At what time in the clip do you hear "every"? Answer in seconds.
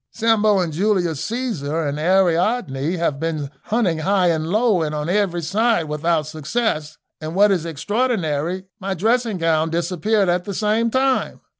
5.09-5.43